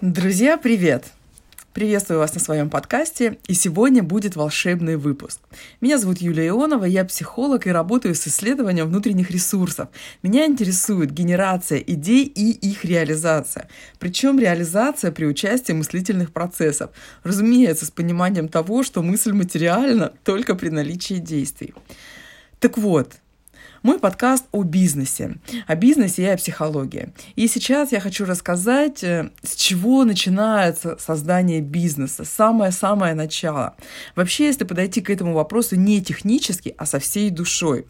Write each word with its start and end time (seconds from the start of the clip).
Друзья, 0.00 0.56
привет! 0.56 1.06
Приветствую 1.72 2.20
вас 2.20 2.32
на 2.32 2.38
своем 2.38 2.70
подкасте, 2.70 3.36
и 3.48 3.54
сегодня 3.54 4.00
будет 4.00 4.36
волшебный 4.36 4.94
выпуск. 4.94 5.40
Меня 5.80 5.98
зовут 5.98 6.18
Юлия 6.18 6.46
Ионова, 6.46 6.84
я 6.84 7.04
психолог 7.04 7.66
и 7.66 7.72
работаю 7.72 8.14
с 8.14 8.28
исследованием 8.28 8.86
внутренних 8.86 9.32
ресурсов. 9.32 9.88
Меня 10.22 10.46
интересует 10.46 11.10
генерация 11.10 11.80
идей 11.80 12.26
и 12.26 12.52
их 12.52 12.84
реализация. 12.84 13.68
Причем 13.98 14.38
реализация 14.38 15.10
при 15.10 15.24
участии 15.24 15.72
мыслительных 15.72 16.32
процессов. 16.32 16.92
Разумеется, 17.24 17.84
с 17.84 17.90
пониманием 17.90 18.48
того, 18.48 18.84
что 18.84 19.02
мысль 19.02 19.32
материальна 19.32 20.12
только 20.22 20.54
при 20.54 20.68
наличии 20.68 21.14
действий. 21.14 21.74
Так 22.60 22.78
вот, 22.78 23.14
мой 23.82 23.98
подкаст 23.98 24.44
о 24.52 24.62
бизнесе, 24.62 25.36
о 25.66 25.74
бизнесе 25.76 26.22
и 26.22 26.26
о 26.26 26.36
психологии. 26.36 27.12
И 27.36 27.46
сейчас 27.48 27.92
я 27.92 28.00
хочу 28.00 28.24
рассказать, 28.24 29.04
э, 29.04 29.30
с 29.42 29.54
чего 29.54 30.04
начинается 30.04 30.96
создание 30.98 31.60
бизнеса, 31.60 32.24
самое-самое 32.24 33.14
начало. 33.14 33.76
Вообще, 34.16 34.46
если 34.46 34.64
подойти 34.64 35.00
к 35.00 35.10
этому 35.10 35.34
вопросу 35.34 35.76
не 35.76 36.02
технически, 36.02 36.74
а 36.76 36.86
со 36.86 36.98
всей 36.98 37.30
душой, 37.30 37.86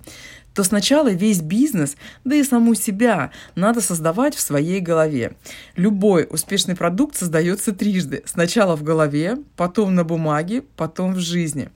то 0.54 0.64
сначала 0.64 1.08
весь 1.08 1.40
бизнес, 1.40 1.96
да 2.24 2.34
и 2.34 2.42
саму 2.42 2.74
себя 2.74 3.30
надо 3.54 3.80
создавать 3.80 4.34
в 4.34 4.40
своей 4.40 4.80
голове. 4.80 5.36
Любой 5.76 6.26
успешный 6.28 6.74
продукт 6.74 7.14
создается 7.14 7.72
трижды. 7.72 8.22
Сначала 8.26 8.74
в 8.74 8.82
голове, 8.82 9.38
потом 9.56 9.94
на 9.94 10.02
бумаге, 10.02 10.64
потом 10.76 11.14
в 11.14 11.20
жизни. 11.20 11.70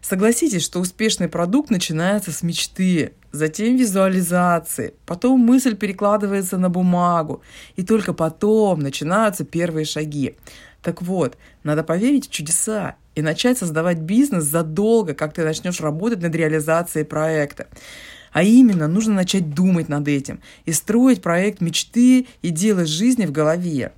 Согласитесь, 0.00 0.64
что 0.64 0.80
успешный 0.80 1.28
продукт 1.28 1.70
начинается 1.70 2.32
с 2.32 2.42
мечты, 2.42 3.12
затем 3.32 3.76
визуализации, 3.76 4.94
потом 5.06 5.40
мысль 5.40 5.76
перекладывается 5.76 6.56
на 6.56 6.70
бумагу, 6.70 7.42
и 7.76 7.82
только 7.82 8.12
потом 8.12 8.80
начинаются 8.80 9.44
первые 9.44 9.84
шаги. 9.84 10.36
Так 10.82 11.02
вот, 11.02 11.36
надо 11.64 11.82
поверить 11.82 12.28
в 12.28 12.30
чудеса 12.30 12.96
и 13.14 13.22
начать 13.22 13.58
создавать 13.58 13.98
бизнес 13.98 14.44
задолго, 14.44 15.14
как 15.14 15.34
ты 15.34 15.44
начнешь 15.44 15.80
работать 15.80 16.22
над 16.22 16.34
реализацией 16.34 17.04
проекта. 17.04 17.66
А 18.32 18.42
именно, 18.42 18.86
нужно 18.88 19.14
начать 19.14 19.54
думать 19.54 19.88
над 19.88 20.06
этим 20.06 20.40
и 20.66 20.72
строить 20.72 21.22
проект 21.22 21.60
мечты 21.60 22.26
и 22.42 22.50
делать 22.50 22.88
жизни 22.88 23.26
в 23.26 23.32
голове. 23.32 23.92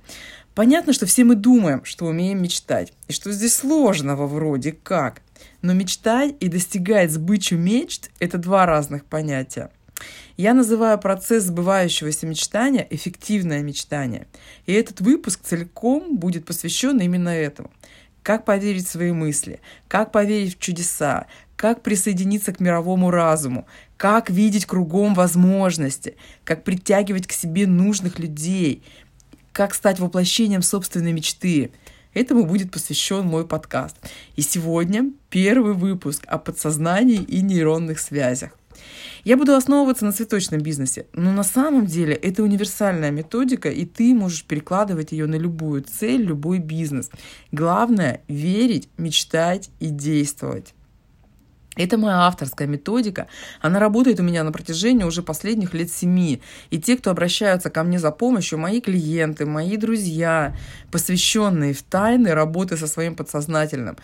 Понятно, 0.55 0.91
что 0.91 1.05
все 1.05 1.23
мы 1.23 1.35
думаем, 1.35 1.85
что 1.85 2.05
умеем 2.05 2.41
мечтать, 2.41 2.91
и 3.07 3.13
что 3.13 3.31
здесь 3.31 3.55
сложного 3.55 4.27
вроде 4.27 4.73
как. 4.73 5.21
Но 5.61 5.73
мечтать 5.73 6.35
и 6.39 6.49
достигать 6.49 7.11
сбычу 7.11 7.55
мечт– 7.55 8.11
это 8.19 8.37
два 8.37 8.65
разных 8.65 9.05
понятия. 9.05 9.71
Я 10.35 10.53
называю 10.53 10.97
процесс 10.97 11.43
сбывающегося 11.45 12.25
мечтания 12.25 12.85
эффективное 12.89 13.61
мечтание. 13.61 14.27
И 14.65 14.73
этот 14.73 14.99
выпуск 14.99 15.41
целиком 15.43 16.17
будет 16.17 16.45
посвящен 16.45 16.99
именно 16.99 17.29
этому. 17.29 17.71
Как 18.23 18.45
поверить 18.45 18.87
в 18.87 18.91
свои 18.91 19.11
мысли, 19.11 19.61
как 19.87 20.11
поверить 20.11 20.55
в 20.55 20.59
чудеса, 20.59 21.27
как 21.55 21.81
присоединиться 21.81 22.53
к 22.53 22.59
мировому 22.59 23.11
разуму, 23.11 23.67
как 23.97 24.29
видеть 24.29 24.65
кругом 24.65 25.13
возможности, 25.13 26.15
как 26.43 26.63
притягивать 26.63 27.27
к 27.27 27.31
себе 27.31 27.67
нужных 27.67 28.19
людей, 28.19 28.83
как 29.51 29.73
стать 29.73 29.99
воплощением 29.99 30.61
собственной 30.61 31.13
мечты– 31.13 31.71
Этому 32.13 32.45
будет 32.45 32.71
посвящен 32.71 33.25
мой 33.25 33.47
подкаст. 33.47 33.95
И 34.35 34.41
сегодня 34.41 35.11
первый 35.29 35.73
выпуск 35.73 36.23
о 36.27 36.37
подсознании 36.39 37.21
и 37.21 37.41
нейронных 37.41 37.99
связях. 37.99 38.51
Я 39.23 39.37
буду 39.37 39.53
основываться 39.53 40.03
на 40.05 40.11
цветочном 40.11 40.61
бизнесе, 40.61 41.05
но 41.13 41.31
на 41.31 41.43
самом 41.43 41.85
деле 41.85 42.13
это 42.13 42.43
универсальная 42.43 43.11
методика, 43.11 43.69
и 43.69 43.85
ты 43.85 44.15
можешь 44.15 44.43
перекладывать 44.43 45.11
ее 45.11 45.27
на 45.27 45.35
любую 45.35 45.83
цель, 45.83 46.23
любой 46.23 46.59
бизнес. 46.59 47.09
Главное– 47.51 48.21
верить, 48.27 48.89
мечтать 48.97 49.69
и 49.79 49.87
действовать. 49.87 50.73
Это 51.77 51.97
моя 51.97 52.27
авторская 52.27 52.67
методика. 52.67 53.27
Она 53.61 53.79
работает 53.79 54.19
у 54.19 54.23
меня 54.23 54.43
на 54.43 54.51
протяжении 54.51 55.05
уже 55.05 55.23
последних 55.23 55.73
лет 55.73 55.89
семи. 55.89 56.41
И 56.69 56.81
те, 56.81 56.97
кто 56.97 57.11
обращаются 57.11 57.69
ко 57.69 57.83
мне 57.83 57.97
за 57.97 58.11
помощью, 58.11 58.59
мои 58.59 58.81
клиенты, 58.81 59.45
мои 59.45 59.77
друзья, 59.77 60.53
посвященные 60.91 61.73
в 61.73 61.81
тайны 61.81 62.33
работы 62.33 62.75
со 62.75 62.87
своим 62.87 63.15
подсознательным, 63.15 63.97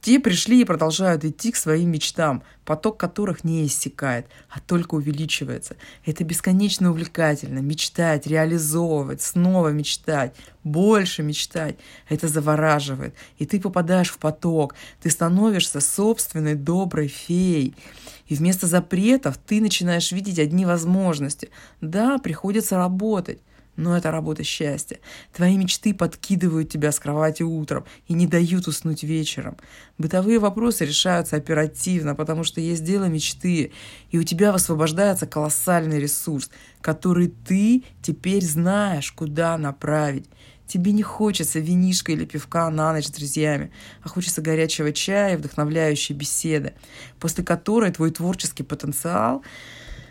те 0.00 0.20
пришли 0.20 0.60
и 0.60 0.64
продолжают 0.64 1.24
идти 1.24 1.52
к 1.52 1.56
своим 1.56 1.90
мечтам, 1.90 2.42
поток 2.64 2.98
которых 2.98 3.44
не 3.44 3.66
иссякает, 3.66 4.26
а 4.48 4.60
только 4.60 4.94
увеличивается. 4.94 5.76
Это 6.04 6.24
бесконечно 6.24 6.90
увлекательно. 6.90 7.58
Мечтать, 7.60 8.26
реализовывать, 8.26 9.22
снова 9.22 9.68
мечтать, 9.68 10.34
больше 10.64 11.22
мечтать. 11.22 11.76
Это 12.08 12.28
завораживает. 12.28 13.14
И 13.38 13.46
ты 13.46 13.60
попадаешь 13.60 14.10
в 14.10 14.18
поток. 14.18 14.74
Ты 15.02 15.10
становишься 15.10 15.80
собственной 15.80 16.54
доброй 16.54 17.08
феей. 17.08 17.74
И 18.26 18.34
вместо 18.34 18.66
запретов 18.66 19.38
ты 19.38 19.60
начинаешь 19.60 20.12
видеть 20.12 20.38
одни 20.38 20.66
возможности. 20.66 21.50
Да, 21.80 22.18
приходится 22.18 22.76
работать 22.76 23.40
но 23.76 23.96
это 23.96 24.10
работа 24.10 24.42
счастья. 24.42 24.98
Твои 25.32 25.56
мечты 25.56 25.94
подкидывают 25.94 26.70
тебя 26.70 26.92
с 26.92 26.98
кровати 26.98 27.42
утром 27.42 27.84
и 28.08 28.14
не 28.14 28.26
дают 28.26 28.66
уснуть 28.66 29.02
вечером. 29.02 29.56
Бытовые 29.98 30.38
вопросы 30.38 30.84
решаются 30.84 31.36
оперативно, 31.36 32.14
потому 32.14 32.44
что 32.44 32.60
есть 32.60 32.84
дело 32.84 33.04
мечты, 33.04 33.72
и 34.10 34.18
у 34.18 34.22
тебя 34.22 34.52
высвобождается 34.52 35.26
колоссальный 35.26 36.00
ресурс, 36.00 36.50
который 36.80 37.28
ты 37.28 37.84
теперь 38.02 38.42
знаешь, 38.42 39.12
куда 39.12 39.56
направить. 39.58 40.26
Тебе 40.66 40.90
не 40.90 41.02
хочется 41.02 41.60
винишка 41.60 42.12
или 42.12 42.24
пивка 42.24 42.68
на 42.70 42.92
ночь 42.92 43.06
с 43.06 43.10
друзьями, 43.10 43.70
а 44.02 44.08
хочется 44.08 44.42
горячего 44.42 44.92
чая 44.92 45.34
и 45.34 45.36
вдохновляющей 45.36 46.14
беседы, 46.14 46.74
после 47.20 47.44
которой 47.44 47.92
твой 47.92 48.10
творческий 48.10 48.64
потенциал 48.64 49.44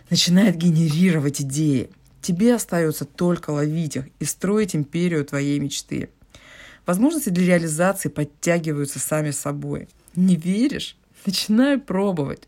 начинает 0.10 0.56
генерировать 0.56 1.42
идеи. 1.42 1.90
Тебе 2.26 2.56
остается 2.56 3.06
только 3.06 3.52
ловить 3.52 3.98
их 3.98 4.06
и 4.18 4.26
строить 4.26 4.76
империю 4.76 5.24
твоей 5.24 5.60
мечты. 5.60 6.10
Возможности 6.88 7.30
для 7.30 7.46
реализации 7.46 8.10
подтягиваются 8.10 8.98
сами 8.98 9.30
собой. 9.30 9.88
Не 10.16 10.36
веришь? 10.36 10.98
Начинай 11.28 11.78
пробовать. 11.78 12.48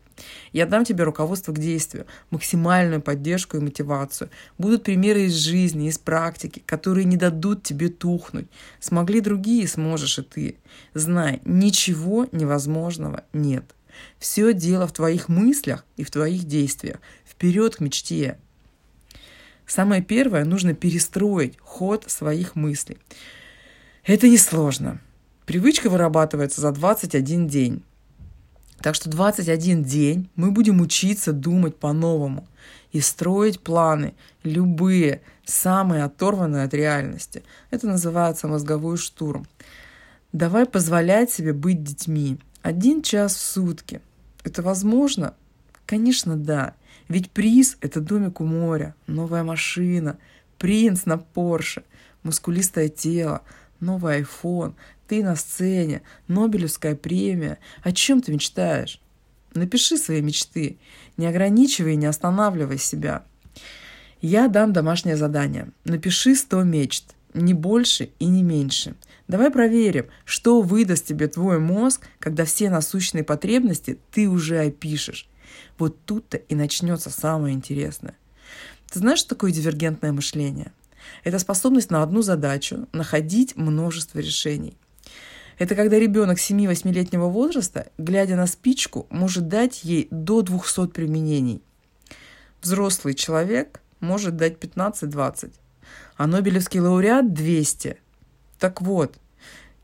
Я 0.52 0.66
дам 0.66 0.84
тебе 0.84 1.04
руководство 1.04 1.52
к 1.52 1.60
действию, 1.60 2.06
максимальную 2.30 3.00
поддержку 3.00 3.56
и 3.56 3.60
мотивацию. 3.60 4.30
Будут 4.58 4.82
примеры 4.82 5.26
из 5.26 5.34
жизни, 5.34 5.88
из 5.88 5.96
практики, 5.96 6.60
которые 6.66 7.04
не 7.04 7.16
дадут 7.16 7.62
тебе 7.62 7.88
тухнуть. 7.88 8.48
Смогли 8.80 9.20
другие, 9.20 9.68
сможешь 9.68 10.18
и 10.18 10.22
ты. 10.22 10.56
Знай, 10.92 11.40
ничего 11.44 12.26
невозможного 12.32 13.22
нет. 13.32 13.76
Все 14.18 14.52
дело 14.52 14.88
в 14.88 14.92
твоих 14.92 15.28
мыслях 15.28 15.84
и 15.96 16.02
в 16.02 16.10
твоих 16.10 16.46
действиях. 16.46 16.98
Вперед 17.24 17.76
к 17.76 17.80
мечте. 17.80 18.38
Самое 19.68 20.00
первое, 20.02 20.46
нужно 20.46 20.72
перестроить 20.72 21.58
ход 21.60 22.04
своих 22.10 22.56
мыслей. 22.56 22.96
Это 24.02 24.26
несложно. 24.26 24.98
Привычка 25.44 25.90
вырабатывается 25.90 26.62
за 26.62 26.72
21 26.72 27.46
день. 27.46 27.82
Так 28.80 28.94
что 28.94 29.10
21 29.10 29.84
день 29.84 30.30
мы 30.36 30.52
будем 30.52 30.80
учиться 30.80 31.34
думать 31.34 31.76
по-новому 31.76 32.48
и 32.92 33.02
строить 33.02 33.60
планы, 33.60 34.14
любые, 34.42 35.20
самые 35.44 36.04
оторванные 36.04 36.64
от 36.64 36.72
реальности. 36.72 37.42
Это 37.70 37.88
называется 37.88 38.48
мозговой 38.48 38.96
штурм. 38.96 39.46
Давай 40.32 40.64
позволять 40.64 41.30
себе 41.30 41.52
быть 41.52 41.82
детьми. 41.82 42.38
Один 42.62 43.02
час 43.02 43.34
в 43.34 43.40
сутки. 43.40 44.00
Это 44.44 44.62
возможно? 44.62 45.34
Конечно, 45.84 46.36
да. 46.36 46.74
Ведь 47.08 47.30
приз– 47.30 47.78
это 47.80 48.00
домик 48.00 48.40
у 48.40 48.44
моря, 48.44 48.94
новая 49.06 49.42
машина, 49.42 50.18
принц 50.58 51.06
на 51.06 51.18
Порше, 51.18 51.84
мускулистое 52.22 52.88
тело, 52.88 53.42
новый 53.80 54.16
айфон, 54.16 54.74
ты 55.06 55.24
на 55.24 55.36
сцене, 55.36 56.02
Нобелевская 56.28 56.94
премия. 56.94 57.58
О 57.82 57.92
чем 57.92 58.20
ты 58.20 58.32
мечтаешь? 58.32 59.00
Напиши 59.54 59.96
свои 59.96 60.20
мечты. 60.20 60.78
Не 61.16 61.26
ограничивай 61.26 61.94
и 61.94 61.96
не 61.96 62.06
останавливай 62.06 62.78
себя. 62.78 63.24
Я 64.20 64.48
дам 64.48 64.74
домашнее 64.74 65.16
задание. 65.16 65.70
Напиши 65.84 66.34
100 66.34 66.62
мечт. 66.64 67.14
Не 67.32 67.54
больше 67.54 68.10
и 68.18 68.26
не 68.26 68.42
меньше. 68.42 68.96
Давай 69.28 69.50
проверим, 69.50 70.06
что 70.24 70.60
выдаст 70.60 71.06
тебе 71.06 71.28
твой 71.28 71.58
мозг, 71.58 72.06
когда 72.18 72.44
все 72.44 72.68
насущные 72.68 73.24
потребности 73.24 73.98
ты 74.10 74.28
уже 74.28 74.58
опишешь. 74.58 75.28
Вот 75.78 76.04
тут-то 76.04 76.36
и 76.36 76.54
начнется 76.54 77.10
самое 77.10 77.54
интересное. 77.54 78.16
Ты 78.90 79.00
знаешь, 79.00 79.18
что 79.18 79.30
такое 79.30 79.52
дивергентное 79.52 80.12
мышление? 80.12 80.72
Это 81.24 81.38
способность 81.38 81.90
на 81.90 82.02
одну 82.02 82.22
задачу 82.22 82.86
находить 82.92 83.56
множество 83.56 84.18
решений. 84.18 84.76
Это 85.58 85.74
когда 85.74 85.98
ребенок 85.98 86.38
7-8-летнего 86.38 87.26
возраста, 87.26 87.90
глядя 87.98 88.36
на 88.36 88.46
спичку, 88.46 89.06
может 89.10 89.48
дать 89.48 89.82
ей 89.84 90.06
до 90.10 90.42
200 90.42 90.88
применений. 90.88 91.62
Взрослый 92.62 93.14
человек 93.14 93.80
может 94.00 94.36
дать 94.36 94.58
15-20, 94.58 95.52
а 96.16 96.26
Нобелевский 96.26 96.80
лауреат– 96.80 97.32
200. 97.34 97.98
Так 98.58 98.82
вот, 98.82 99.16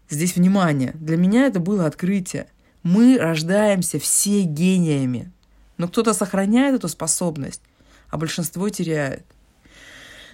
здесь 0.09 0.37
внимание, 0.37 0.93
для 0.95 1.17
меня 1.17 1.47
это 1.47 1.59
было 1.59 1.87
открытие. 1.87 2.47
Мы 2.85 3.19
рождаемся 3.19 3.99
все 3.99 4.43
гениями, 4.43 5.33
но 5.77 5.89
кто-то 5.89 6.15
сохраняет 6.15 6.77
эту 6.77 6.89
способность, 6.89 7.63
а 8.11 8.17
большинство 8.17 8.69
теряет. 8.69 9.25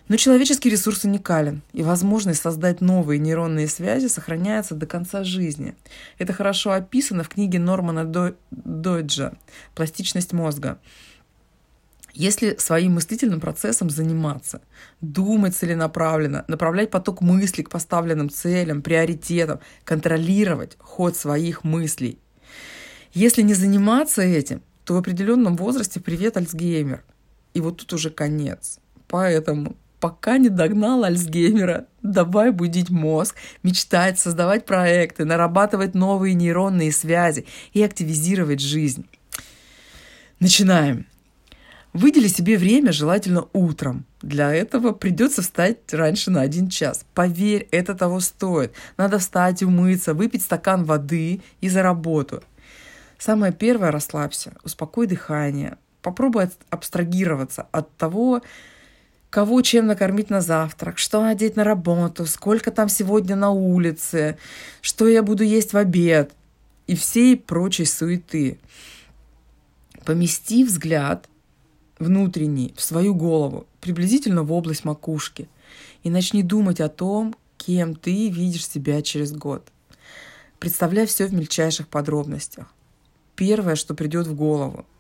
Но 0.09 0.17
человеческий 0.17 0.71
ресурс 0.71 1.05
уникален, 1.05 1.63
и 1.73 1.85
возможность 1.85 2.43
создать 2.43 2.81
новые 2.81 3.21
нейронные 3.21 3.69
связи 3.69 4.09
сохраняется 4.09 4.75
до 4.75 4.85
конца 4.85 5.23
жизни. 5.23 5.77
Это 6.19 6.33
хорошо 6.33 6.73
описано 6.73 7.23
в 7.23 7.29
книге 7.29 7.61
Нормана 7.61 8.05
Дойджа 8.51 9.35
«Пластичность 9.77 10.33
мозга». 10.33 10.81
Если 12.13 12.57
своим 12.57 12.95
мыслительным 12.95 13.41
процессом 13.41 13.89
заниматься, 13.89 14.63
думать 15.01 15.55
целенаправленно, 15.55 16.45
направлять 16.49 16.91
поток 16.91 17.21
мыслей 17.21 17.63
к 17.63 17.71
поставленным 17.71 18.31
целям, 18.31 18.83
приоритетам, 18.83 19.61
контролировать 19.85 20.77
ход 20.81 21.17
своих 21.17 21.63
мыслей. 21.63 22.19
Если 23.13 23.43
не 23.43 23.55
заниматься 23.55 24.23
этим, 24.23 24.61
то 24.85 24.95
в 24.95 24.97
определенном 24.97 25.57
возрасте 25.57 26.01
привет 26.01 26.37
Альцгеймер. 26.37 27.05
И 27.55 27.61
вот 27.61 27.79
тут 27.79 27.93
уже 27.93 28.11
конец. 28.11 28.79
Поэтому 29.09 29.77
пока 30.01 30.39
не 30.39 30.49
догнал 30.49 31.05
Альцгеймера. 31.05 31.87
Давай 32.03 32.51
будить 32.51 32.91
мозг, 32.91 33.37
мечтать, 33.63 34.19
создавать 34.19 34.65
проекты, 34.65 35.25
нарабатывать 35.25 35.95
новые 35.95 36.35
нейронные 36.35 36.93
связи 36.93 37.47
и 37.73 37.83
активизировать 37.83 38.61
жизнь. 38.61 39.07
Начинаем. 40.41 41.07
Выдели 41.93 42.29
себе 42.29 42.57
время, 42.57 42.93
желательно 42.93 43.49
утром. 43.53 44.07
Для 44.23 44.55
этого 44.55 44.93
придется 44.93 45.43
встать 45.43 45.93
раньше 45.93 46.31
на 46.31 46.41
один 46.41 46.69
час. 46.69 47.05
Поверь, 47.15 47.67
это 47.73 47.95
того 47.95 48.21
стоит. 48.21 48.73
Надо 48.97 49.19
встать, 49.19 49.63
умыться, 49.63 50.15
выпить 50.15 50.43
стакан 50.43 50.85
воды 50.85 51.43
и 51.61 51.69
за 51.69 51.83
работу. 51.83 52.45
Самое 53.21 53.53
первое– 53.53 53.91
расслабься, 53.93 54.55
успокой 54.65 55.07
дыхание. 55.07 55.77
Попробуй 56.01 56.49
абстрагироваться 56.71 57.69
от 57.71 57.95
того, 57.99 58.41
кого 59.29 59.61
чем 59.61 59.87
накормить 59.87 60.31
на 60.31 60.41
завтрак, 60.41 60.97
что 60.97 61.27
одеть 61.27 61.55
на 61.55 61.63
работу, 61.63 62.25
сколько 62.25 62.71
там 62.71 62.89
сегодня 62.89 63.37
на 63.37 63.51
улице, 63.51 64.39
что 64.81 65.07
я 65.07 65.23
буду 65.23 65.45
есть 65.45 65.75
в 65.75 65.77
обед 65.77 66.33
и 66.87 66.97
всей 66.97 67.37
прочей 67.37 67.85
суеты. 67.85 68.59
Помести 70.07 70.65
взгляд 70.65 71.29
внутренний 71.99 72.73
в 72.75 72.81
свою 72.81 73.15
голову, 73.15 73.67
приблизительно 73.83 74.45
в 74.45 74.53
область 74.53 74.87
макушки, 74.87 75.47
и 76.05 76.09
начни 76.09 76.43
думать 76.43 76.81
о 76.81 76.89
том, 76.89 77.37
кем 77.59 77.95
ты 77.95 78.31
видишь 78.31 78.67
себя 78.67 79.03
через 79.03 79.33
год. 79.33 79.69
Представляй 80.59 81.05
все 81.05 81.27
в 81.27 81.35
мельчайших 81.35 81.87
подробностях. 81.87 82.73
Первое, 83.41 83.75
что 83.75 83.95
придет 83.95 84.27
в 84.27 84.35
голову– 84.35 84.85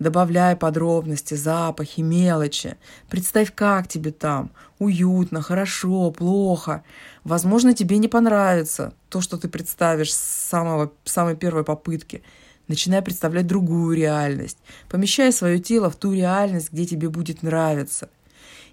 добавляя 0.00 0.56
подробности, 0.56 1.34
запахи, 1.34 2.00
мелочи. 2.00 2.76
Представь, 3.08 3.54
как 3.54 3.86
тебе 3.86 4.10
там. 4.10 4.50
Уютно, 4.80 5.42
хорошо, 5.42 6.10
плохо. 6.10 6.82
Возможно, 7.22 7.74
тебе 7.74 7.98
не 7.98 8.08
понравится 8.08 8.94
то, 9.08 9.20
что 9.20 9.38
ты 9.38 9.48
представишь 9.48 10.12
с 10.12 10.18
самого, 10.18 10.92
самой 11.04 11.36
первой 11.36 11.62
попытки. 11.62 12.24
Начинай 12.66 13.00
представлять 13.00 13.46
другую 13.46 13.96
реальность. 13.96 14.58
Помещай 14.88 15.32
свое 15.32 15.60
тело 15.60 15.88
в 15.88 15.94
ту 15.94 16.12
реальность, 16.12 16.72
где 16.72 16.84
тебе 16.84 17.08
будет 17.08 17.44
нравиться. 17.44 18.08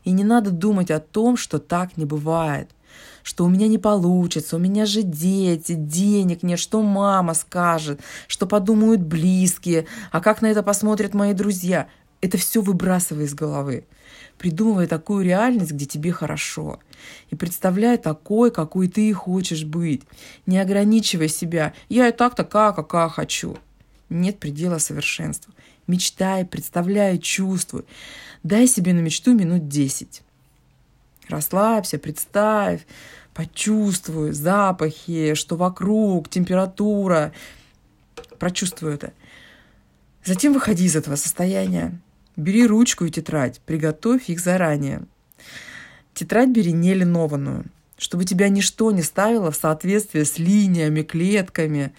И 0.04 0.12
не 0.12 0.24
надо 0.24 0.50
думать 0.50 0.90
о 0.90 1.00
том, 1.00 1.38
что 1.38 1.60
так 1.60 1.96
не 1.96 2.06
бывает 2.06 2.72
что 3.24 3.46
у 3.46 3.50
меня 3.50 3.68
не 3.68 3.78
получится, 3.78 4.56
у 4.56 4.60
меня 4.60 4.86
же 4.86 5.02
дети, 5.02 5.74
денег 5.74 6.44
нет, 6.44 6.60
что 6.60 6.82
мама 6.82 7.34
скажет, 7.34 8.00
что 8.28 8.46
подумают 8.46 9.02
близкие, 9.02 9.88
а 10.12 10.22
как 10.22 10.42
на 10.42 10.48
это 10.48 10.64
посмотрят 10.64 11.14
мои 11.14 11.34
друзья. 11.34 11.88
Это 12.22 12.38
все 12.38 12.62
выбрасывай 12.62 13.26
из 13.26 13.34
головы. 13.34 13.86
Придумывай 14.38 14.88
такую 14.88 15.24
реальность, 15.24 15.72
где 15.72 15.86
тебе 15.86 16.12
хорошо. 16.12 16.80
И 17.30 17.36
представляй 17.36 17.98
такой, 17.98 18.52
какой 18.52 18.88
ты 18.88 19.12
хочешь 19.14 19.64
быть. 19.64 20.04
Не 20.46 20.60
ограничивай 20.60 21.30
себя. 21.30 21.74
Я 21.88 22.08
и 22.10 22.12
так 22.12 22.36
такая, 22.36 22.72
какая 22.74 23.10
хочу. 23.10 23.58
Нет 24.10 24.40
предела 24.40 24.78
совершенству. 24.78 25.54
Мечтай, 25.88 26.46
представляй, 26.46 27.18
чувствуй. 27.18 27.86
Дай 28.44 28.68
себе 28.68 28.94
на 28.94 29.00
мечту 29.00 29.34
минут 29.34 29.68
десять. 29.68 30.22
Расслабься, 31.30 31.98
представь, 31.98 32.82
почувствуй 33.34 34.32
запахи, 34.32 35.34
что 35.34 35.56
вокруг, 35.56 36.30
температура. 36.30 37.34
Прочувствуй 38.40 38.96
это. 38.96 39.14
Затем 40.24 40.54
выходи 40.54 40.86
из 40.86 40.96
этого 40.96 41.16
состояния. 41.16 42.00
Бери 42.36 42.66
ручку 42.66 43.06
и 43.06 43.12
тетрадь, 43.12 43.62
приготовь 43.62 44.30
их 44.30 44.40
заранее. 44.40 45.04
Тетрадь 46.14 46.50
бери 46.50 46.72
не 46.72 46.94
линованную, 46.94 47.66
чтобы 47.98 48.26
тебя 48.26 48.50
ничто 48.50 48.92
не 48.92 49.02
ставило 49.02 49.52
в 49.52 49.56
соответствие 49.56 50.26
с 50.26 50.38
линиями, 50.38 51.02
клетками. 51.02 51.94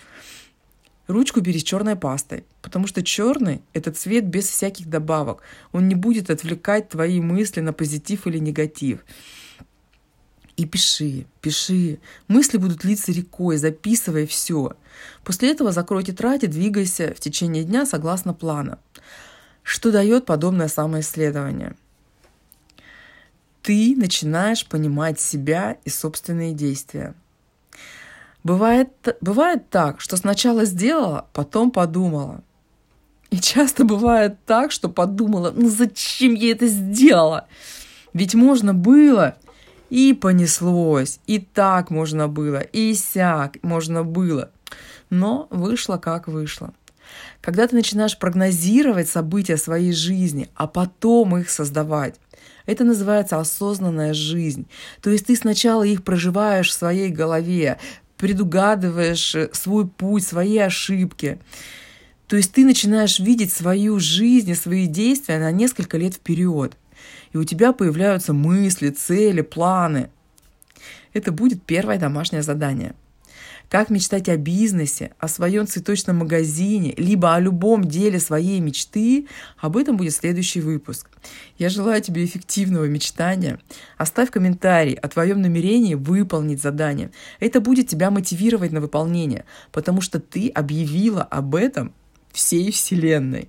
Ручку 1.07 1.41
бери 1.41 1.63
черной 1.63 1.95
пастой, 1.95 2.45
потому 2.63 2.89
что 2.89 3.03
черный– 3.03 3.63
это 3.73 3.93
цвет 3.93 4.27
без 4.27 4.49
всяких 4.49 4.89
добавок. 4.89 5.41
Он 5.71 5.87
не 5.87 5.95
будет 5.95 6.31
отвлекать 6.31 6.89
твои 6.89 7.21
мысли 7.21 7.61
на 7.61 7.73
позитив 7.73 8.27
или 8.27 8.39
негатив. 8.39 9.05
И 10.57 10.65
пиши, 10.65 11.27
пиши. 11.41 12.01
Мысли 12.27 12.57
будут 12.57 12.83
литься 12.83 13.13
рекой, 13.13 13.57
записывай 13.57 14.27
все. 14.27 14.73
После 15.23 15.53
этого 15.53 15.71
закрой 15.71 16.03
тетрадь 16.03 16.43
и 16.43 16.49
двигайся 16.49 17.15
в 17.15 17.21
течение 17.21 17.63
дня 17.63 17.87
согласно 17.87 18.35
плана. 18.35 18.81
Что 19.63 19.93
дает 19.93 20.27
подобное 20.27 20.69
самоисследование? 20.69 21.77
Ты 23.63 23.95
начинаешь 23.97 24.67
понимать 24.67 25.21
себя 25.21 25.77
и 25.85 25.91
собственные 25.91 26.53
действия– 26.53 27.15
Бывает, 28.47 28.91
бывает 29.21 29.71
так, 29.71 30.01
что 30.01 30.17
сначала 30.17 30.67
сделала, 30.67 31.27
потом 31.33 31.73
подумала. 31.73 32.45
И 33.31 33.41
часто 33.41 33.83
бывает 33.83 34.37
так, 34.47 34.71
что 34.71 34.89
подумала, 34.89 35.53
ну 35.53 35.69
зачем 35.69 36.35
я 36.35 36.53
это 36.53 36.69
сделала? 36.69 37.49
Ведь 38.13 38.37
можно 38.37 38.73
было, 38.73 39.35
и 39.91 40.15
понеслось, 40.15 41.19
и 41.27 41.41
так 41.41 41.91
можно 41.91 42.29
было, 42.29 42.59
и 42.61 42.95
сяк 42.95 43.57
можно 43.63 44.05
было. 44.05 44.53
Но 45.11 45.49
вышло 45.51 45.97
как 45.97 46.29
вышло. 46.29 46.73
Когда 47.41 47.67
ты 47.67 47.75
начинаешь 47.75 48.17
прогнозировать 48.17 49.09
события 49.09 49.57
своей 49.57 49.93
жизни, 49.93 50.49
а 50.55 50.69
потом 50.69 51.37
их 51.37 51.51
создавать, 51.51 52.15
это 52.65 52.85
называется 52.85 53.41
осознанная 53.41 54.15
жизнь. 54.15 54.69
То 55.01 55.11
есть 55.11 55.27
ты 55.27 55.35
сначала 55.35 55.83
их 55.83 56.05
проживаешь 56.05 56.71
в 56.71 56.75
своей 56.75 57.11
голове, 57.11 57.79
предугадываешь 58.17 59.35
э, 59.35 59.51
свой 59.53 59.87
путь, 59.87 60.27
свои 60.27 60.59
ошибки. 60.59 61.39
То 62.27 62.37
есть 62.37 62.53
ты 62.53 62.65
начинаешь 62.65 63.19
видеть 63.19 63.53
свою 63.53 64.01
жизнь 64.01 64.51
и 64.51 64.55
свои 64.55 64.87
действия 64.87 65.39
на 65.39 65.53
несколько 65.53 65.97
лет 65.97 66.15
вперед. 66.15 66.77
И 67.33 67.39
у 67.39 67.45
тебя 67.45 67.73
появляются 67.73 68.33
мысли, 68.33 68.91
цели, 68.91 69.43
планы. 69.43 70.11
Это 71.13 71.33
будет 71.33 71.63
первое 71.63 71.99
домашнее 71.99 72.43
задание– 72.43 72.95
как 73.69 73.91
мечтать 73.91 74.29
о 74.29 74.37
бизнесе, 74.37 75.13
о 75.19 75.29
своем 75.29 75.67
цветочном 75.67 76.19
магазине, 76.19 76.95
либо 76.97 77.35
о 77.35 77.41
любом 77.41 77.85
деле 77.85 78.21
своей 78.21 78.61
мечты, 78.61 79.27
об 79.59 79.77
этом 79.77 79.97
будет 79.97 80.15
следующий 80.15 80.61
выпуск. 80.61 81.09
Я 81.59 81.69
желаю 81.69 82.01
тебе 82.03 82.25
эффективного 82.25 82.85
мечтания. 82.85 83.59
Оставь 83.99 84.31
комментарий 84.31 84.95
о 84.95 85.09
твоем 85.09 85.43
намерении 85.43 85.95
выполнить 85.95 86.63
задание. 86.63 87.11
Это 87.41 87.61
будет 87.61 87.89
тебя 87.89 88.11
мотивировать 88.11 88.73
на 88.73 88.81
выполнение, 88.81 89.45
потому 89.73 90.01
что 90.01 90.21
ты 90.21 90.49
объявила 90.49 91.23
об 91.23 91.55
этом 91.55 91.93
всей 92.33 92.71
Вселенной. 92.71 93.49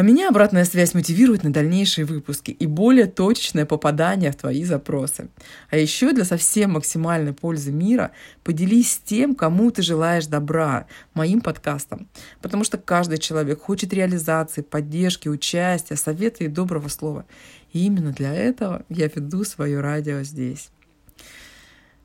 А 0.00 0.02
меня 0.02 0.30
обратная 0.30 0.64
связь 0.64 0.94
мотивирует 0.94 1.44
на 1.44 1.52
дальнейшие 1.52 2.06
выпуски 2.06 2.52
и 2.52 2.64
более 2.64 3.04
точечное 3.04 3.66
попадание 3.66 4.32
в 4.32 4.36
твои 4.36 4.64
запросы. 4.64 5.28
А 5.68 5.76
еще 5.76 6.14
для 6.14 6.24
совсем 6.24 6.70
максимальной 6.70 7.34
пользы 7.34 7.70
мира 7.70 8.12
поделись 8.42 8.94
с 8.94 8.98
тем, 8.98 9.34
кому 9.34 9.70
ты 9.70 9.82
желаешь 9.82 10.24
добра, 10.24 10.86
моим 11.12 11.42
подкастом. 11.42 12.08
Потому 12.40 12.64
что 12.64 12.78
каждый 12.78 13.18
человек 13.18 13.60
хочет 13.60 13.92
реализации, 13.92 14.62
поддержки, 14.62 15.28
участия, 15.28 15.96
совета 15.96 16.44
и 16.44 16.48
доброго 16.48 16.88
слова. 16.88 17.26
И 17.74 17.84
именно 17.84 18.12
для 18.12 18.32
этого 18.34 18.86
я 18.88 19.06
веду 19.06 19.44
свое 19.44 19.82
радио 19.82 20.22
здесь. 20.22 20.70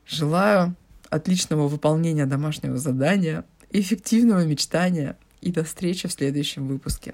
Желаю 0.05 0.75
отличного 1.09 1.69
выполнения 1.69 2.25
домашнего 2.25 2.75
задания, 2.75 3.45
эффективного 3.71 4.43
мечтания 4.43 5.17
и 5.39 5.53
до 5.53 5.63
встречи 5.63 6.09
в 6.09 6.11
следующем 6.11 6.67
выпуске. 6.67 7.13